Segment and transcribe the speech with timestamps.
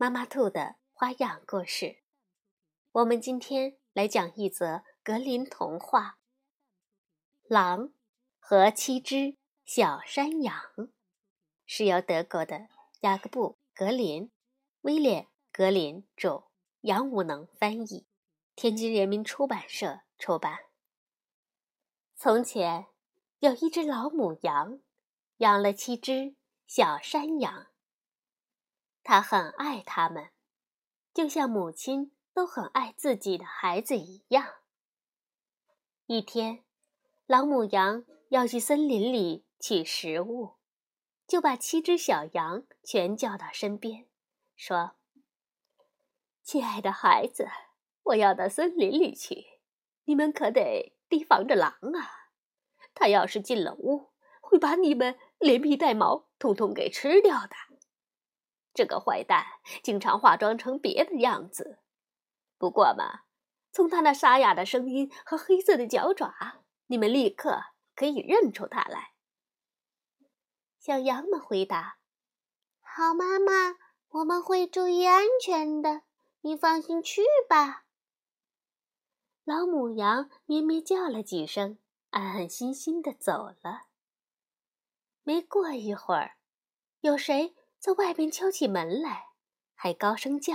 [0.00, 1.96] 妈妈兔的花样故事，
[2.92, 6.18] 我们今天来讲一则格林童话
[7.52, 7.92] 《狼
[8.38, 10.54] 和七只小山羊》，
[11.66, 12.68] 是由德国的
[13.00, 14.30] 雅各布·格林、
[14.82, 16.44] 威廉·格林著，
[16.82, 18.06] 杨武能翻译，
[18.54, 20.60] 天津人民出版社出版。
[22.14, 22.86] 从前
[23.40, 24.78] 有一只老母羊，
[25.38, 26.36] 养了七只
[26.68, 27.66] 小山羊。
[29.10, 30.32] 他很爱他们，
[31.14, 34.56] 就像母亲都很爱自己的孩子一样。
[36.04, 36.62] 一天，
[37.24, 40.56] 老母羊要去森林里取食物，
[41.26, 44.06] 就把七只小羊全叫到身边，
[44.54, 44.96] 说
[46.44, 47.48] ：“亲爱的孩子，
[48.02, 49.58] 我要到森林里去，
[50.04, 52.28] 你们可得提防着狼啊！
[52.92, 54.10] 他要是进了屋，
[54.42, 57.56] 会把你们连皮带毛统统给吃掉的。”
[58.78, 59.44] 这个坏蛋
[59.82, 61.80] 经常化妆成别的样子，
[62.58, 63.22] 不过嘛，
[63.72, 67.60] 从他那沙哑的声音和黑色的脚爪，你们立刻
[67.96, 69.14] 可以认出他来。
[70.78, 71.98] 小羊们回答
[72.78, 73.78] ：“好，妈妈，
[74.10, 76.02] 我们会注意安全的，
[76.42, 77.82] 你放心去吧。”
[79.42, 81.78] 老母羊咩咩叫了几声，
[82.10, 83.86] 安安心心的走了。
[85.24, 86.36] 没过一会儿，
[87.00, 87.56] 有谁？
[87.78, 89.26] 在外边敲起门来，
[89.74, 90.54] 还高声叫：“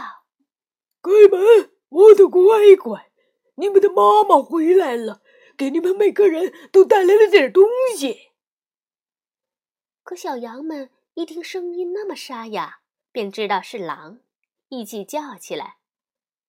[1.01, 3.11] 开门，我的乖乖！
[3.55, 5.21] 你们的妈妈回来了，
[5.57, 7.63] 给你们每个人都带来了点东
[7.95, 8.31] 西。”
[10.03, 12.79] 可小羊们一听声音那么沙哑，
[13.11, 14.19] 便知道是狼，
[14.67, 15.77] 一起叫起来：“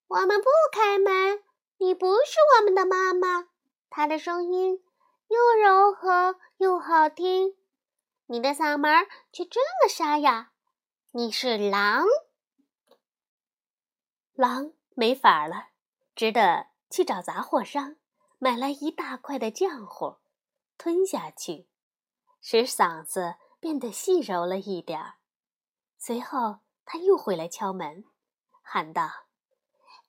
[0.09, 1.43] 我们不开门！
[1.79, 3.49] 你不是我们的妈妈，
[3.91, 4.83] 她的声音
[5.29, 7.55] 又柔和又好听，
[8.27, 10.51] 你的嗓门却这么沙哑。”
[11.17, 12.05] 你是狼，
[14.33, 15.69] 狼没法了，
[16.17, 17.95] 只得去找杂货商，
[18.41, 20.17] 买来一大块的浆糊，
[20.77, 21.69] 吞下去，
[22.41, 25.15] 使嗓子变得细柔了一点儿。
[25.99, 28.05] 随后，他又回来敲门，
[28.61, 29.09] 喊道：“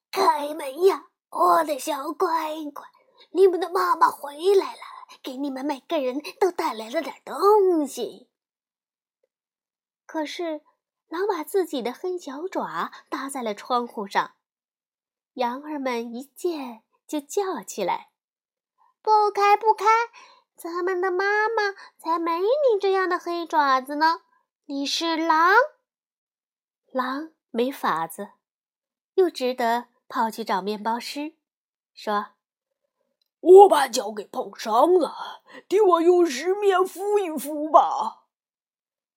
[0.09, 2.83] 开门呀，我的小乖乖！
[3.29, 4.81] 你们的妈妈回来了，
[5.21, 8.27] 给你们每个人都带来了点东西。”
[10.07, 10.63] 可是。
[11.07, 14.35] 狼把自己的黑脚爪搭在了窗户上，
[15.33, 18.09] 羊儿们一见就叫起来
[19.01, 19.85] ：“不开，不开！
[20.55, 24.21] 咱们的妈妈才没你这样的黑爪子呢！
[24.65, 25.53] 你是狼。”
[26.91, 28.29] 狼没法子，
[29.15, 31.35] 又只得跑去找面包师，
[31.93, 32.27] 说
[33.41, 38.23] ：“我把脚给碰伤了，替我用石面敷一敷吧。”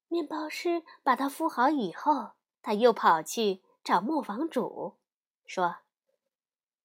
[0.09, 2.33] 面包师把它敷好以后，
[2.63, 4.99] 他又跑去找磨坊主，
[5.47, 5.77] 说：“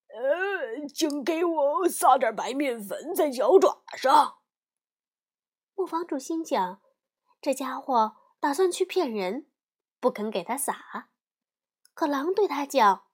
[0.08, 4.38] 呃，请给我撒点白面粉在脚爪上。”
[5.74, 6.80] 磨坊主心想：
[7.40, 9.50] 这家伙打算去骗人，
[10.00, 11.08] 不肯给他撒。
[11.94, 13.06] 可狼对他讲：“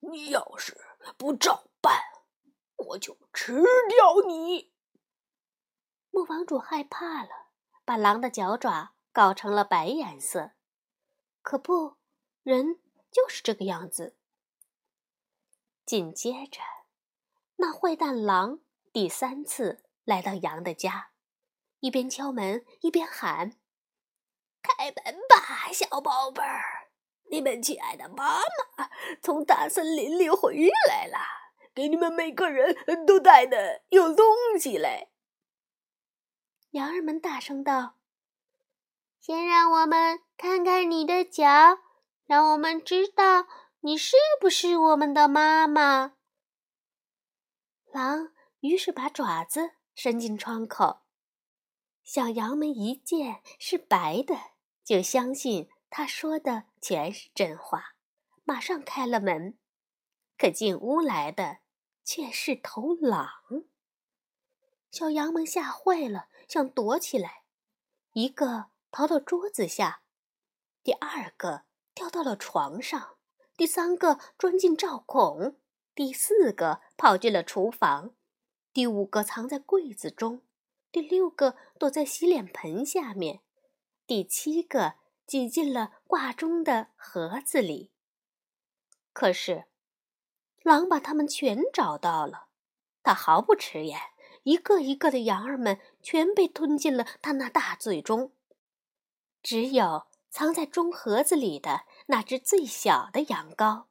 [0.00, 0.76] 你要是
[1.16, 2.02] 不照办，
[2.76, 4.72] 我就吃掉你。”
[6.10, 7.47] 磨坊主害怕了。
[7.88, 10.50] 把狼的脚爪搞成了白颜色，
[11.40, 11.96] 可不，
[12.42, 14.14] 人就是这个样子。
[15.86, 16.60] 紧接着，
[17.56, 18.60] 那坏蛋狼
[18.92, 21.12] 第三次来到羊的家，
[21.80, 23.56] 一边敲门一边喊
[24.60, 26.90] ：“开门吧，小宝贝儿！
[27.30, 28.40] 你们亲爱的妈
[28.76, 28.90] 妈
[29.22, 31.16] 从大森林里回来了，
[31.72, 34.26] 给你们每个人都带的有东
[34.60, 35.08] 西嘞。”
[36.78, 37.96] 羊儿们大声道
[39.18, 41.44] ：“先让我们看看你的脚，
[42.24, 43.48] 让我们知道
[43.80, 46.14] 你是不是我们的妈妈。”
[47.92, 51.00] 狼于是把爪子伸进窗口，
[52.04, 54.36] 小羊们一见是白的，
[54.84, 57.96] 就相信他说的全是真话，
[58.44, 59.58] 马上开了门。
[60.36, 61.58] 可进屋来的
[62.04, 63.28] 却是头狼。
[64.98, 67.44] 小羊们吓坏了，想躲起来，
[68.14, 70.02] 一个逃到桌子下，
[70.82, 71.62] 第二个
[71.94, 73.16] 跳到了床上，
[73.56, 75.56] 第三个钻进灶孔，
[75.94, 78.16] 第四个跑进了厨房，
[78.72, 80.42] 第五个藏在柜子中，
[80.90, 83.42] 第六个躲在洗脸盆下面，
[84.04, 84.94] 第七个
[85.24, 87.92] 挤进了挂钟的盒子里。
[89.12, 89.66] 可是，
[90.64, 92.48] 狼把他们全找到了，
[93.04, 93.96] 他毫不迟延，
[94.44, 98.32] 一个一个的羊儿们全被吞进了他那大嘴中，
[99.42, 100.06] 只有。
[100.30, 103.86] 藏在钟盒子里的那只最小的羊羔，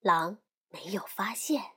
[0.00, 0.38] 狼
[0.68, 1.72] 没有发现。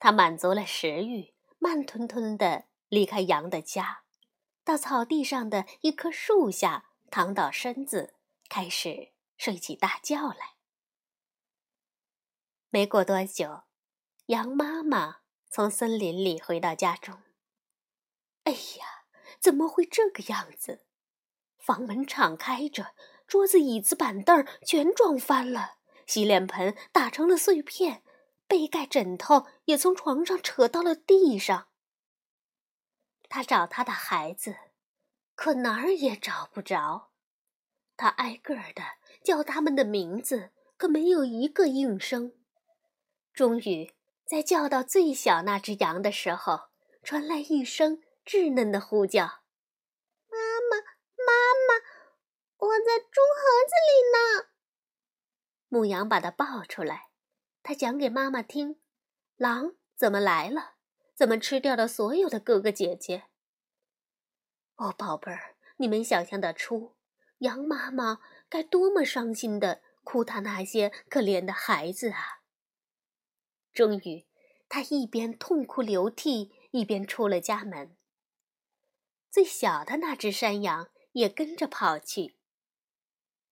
[0.00, 4.02] 他满足了食欲，慢吞吞地离开羊的家，
[4.64, 8.16] 到草地上的一棵树下躺倒身子，
[8.48, 10.56] 开始睡起大觉来。
[12.70, 13.62] 没过多久，
[14.26, 15.18] 羊妈妈
[15.54, 17.22] 从森林里回到家中。
[18.42, 19.04] 哎呀，
[19.38, 20.84] 怎么会这个样子？
[21.58, 22.96] 房门敞开着，
[23.28, 25.76] 桌子、椅子、板凳全撞翻了，
[26.08, 28.02] 洗脸盆打成了碎片，
[28.48, 31.68] 被盖、枕头也从床上扯到了地上。
[33.28, 34.56] 他找他的孩子，
[35.36, 37.12] 可哪儿也找不着。
[37.96, 38.82] 他挨个的
[39.22, 42.32] 叫他们的名字，可没有一个应声。
[43.32, 46.68] 终于，在叫到最小那只羊的时候，
[47.02, 49.24] 传来一声稚嫩的呼叫。
[50.28, 50.38] 妈
[50.70, 50.76] 妈，
[51.16, 51.32] 妈
[51.68, 51.84] 妈
[52.56, 54.48] 我在猪盒子里呢。
[55.68, 57.10] 牧羊把它抱出来，
[57.62, 58.80] 他讲给妈妈听：
[59.36, 60.74] 狼怎么来了？
[61.14, 63.24] 怎么吃掉了所有的哥哥姐姐？
[64.76, 66.96] 哦，宝贝儿，你们想象得出，
[67.38, 72.40] 羊妈妈该多么伤心的哭他那些可怜的孩子啊！
[73.74, 74.24] 终于，
[74.68, 77.96] 他一边痛哭流涕，一边出了家门。
[79.30, 82.36] 最小的那只山羊也跟着跑去。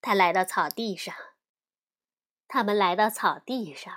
[0.01, 1.15] 他来到草地上，
[2.47, 3.93] 他们来到草地上，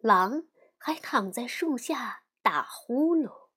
[0.00, 0.44] 狼
[0.78, 3.48] 还躺在树下打呼噜，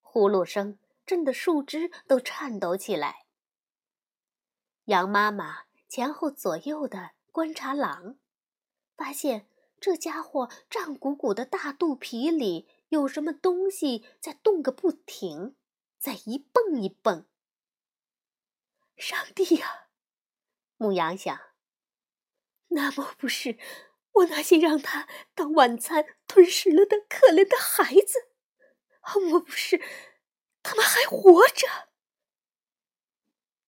[0.00, 3.26] 呼噜声震得树枝都颤抖起来。
[4.86, 8.16] 羊妈妈前后左右的观察狼，
[8.96, 9.46] 发现
[9.82, 15.56] 这家伙胀鼓鼓的大肚皮里有什么东西在动个不停，
[15.98, 17.26] 在一蹦一蹦。
[18.96, 19.88] 上帝呀！
[20.76, 21.36] 牧羊想
[22.70, 23.58] ：“那莫不是
[24.12, 28.30] 我那些让他当晚餐吞噬了的可怜的孩子？
[29.00, 29.82] 啊莫不是
[30.62, 31.66] 他们还活着？”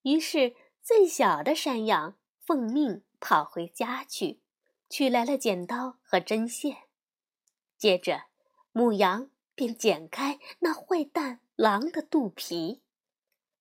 [0.02, 4.43] 于是，最小的山羊奉命跑回家去，
[4.94, 6.84] 取来了剪刀和针线。
[7.76, 8.26] 接着，
[8.70, 12.80] 母羊便剪开那坏蛋狼的肚皮。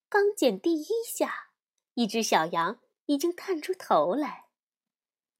[0.09, 1.50] 刚剪第一下，
[1.95, 2.80] 一只小羊。
[3.07, 4.45] 已经探出头来，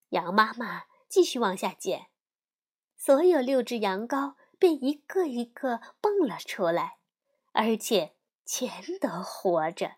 [0.10, 2.08] 羊妈妈继续往下剪，
[2.98, 6.98] 所有六只羊羔便一个一个蹦了出来，
[7.54, 8.70] 而且全
[9.00, 9.96] 都活着，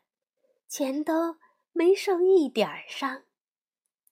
[0.67, 1.37] 全都
[1.71, 3.23] 没受一点伤。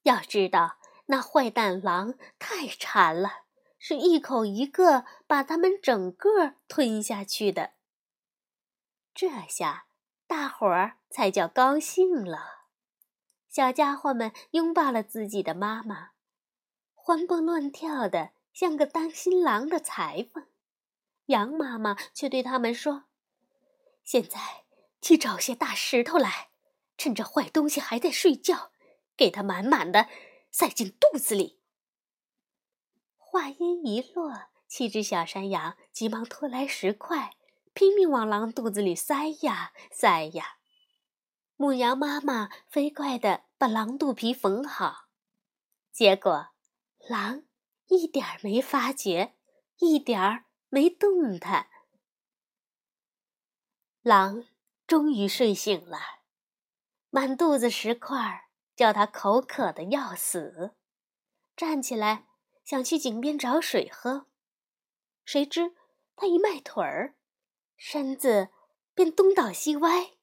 [0.01, 0.77] 要知道，
[1.13, 3.43] 那坏蛋狼太馋了，
[3.77, 7.73] 是一口一个把它们整个吞下去的。
[9.13, 9.85] 这下
[10.25, 12.63] 大伙儿才叫高兴了。
[13.47, 16.13] 小家伙们拥抱了自己的妈妈，
[16.95, 20.47] 欢蹦乱跳的，像个当新郎的裁缝。
[21.27, 23.03] 羊妈妈却对他们说
[24.03, 24.39] ：“现在
[24.99, 26.49] 去找些大石头来，
[26.97, 28.71] 趁着坏东西还在睡觉，
[29.15, 30.07] 给它满满的
[30.53, 31.59] 塞进肚子里。”
[33.17, 37.35] 话音一落，七只小山羊急忙拖来石块，
[37.73, 40.59] 拼命往狼肚子里塞呀塞呀。
[41.55, 45.07] 母羊妈妈飞快地把狼肚皮缝好，
[45.91, 46.49] 结果
[47.09, 47.43] 狼
[47.87, 49.35] 一点儿没发觉，
[49.79, 51.69] 一点儿没动弹。
[54.01, 54.45] 狼
[54.85, 55.97] 终于睡醒了，
[57.09, 58.49] 满肚子石块
[58.83, 60.71] 叫他口渴的要死，
[61.55, 62.27] 站起来
[62.65, 64.25] 想去井边找水喝，
[65.23, 65.73] 谁知
[66.17, 67.15] 他一迈腿儿，
[67.77, 68.49] 身子
[68.93, 70.17] 便东倒西歪。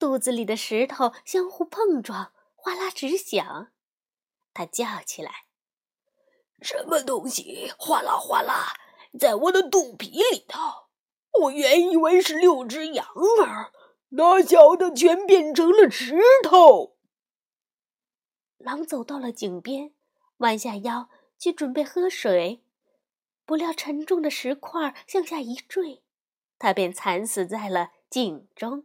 [0.00, 3.70] 肚子里的石头相互碰撞，哗啦直响。
[4.52, 5.44] 他叫起来
[6.60, 8.74] ：“什么东西哗啦哗啦
[9.16, 10.58] 在我的肚皮里头？
[11.42, 13.06] 我原以为是六只羊
[13.46, 13.70] 儿，
[14.08, 16.91] 哪晓得全变成了石头。”
[18.62, 19.92] 狼走到了井边，
[20.38, 22.62] 弯下腰去准备喝水，
[23.44, 26.02] 不料沉重的石块向下一坠，
[26.58, 28.84] 它便惨死在了井中。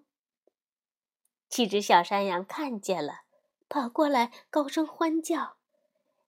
[1.48, 3.22] 七只小山羊看见了，
[3.70, 5.58] 跑过来高声欢叫：“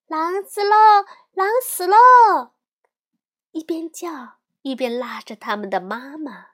[0.08, 0.76] 狼死喽！
[1.34, 1.96] 狼死喽！”
[3.52, 6.50] 一边叫一边拉着他们的妈妈，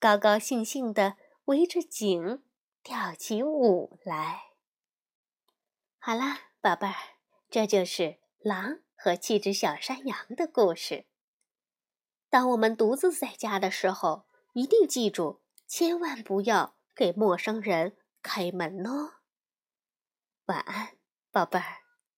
[0.00, 2.42] 高高兴兴地围着井
[2.82, 4.47] 跳起舞来。
[6.00, 6.94] 好啦，宝贝儿，
[7.50, 11.06] 这就是狼和七只小山羊的故事。
[12.30, 19.14] 当我们独自在家的时候，一定记住，千万不要给陌生人开门哦。
[20.46, 20.96] 晚安，
[21.30, 21.87] 宝贝儿。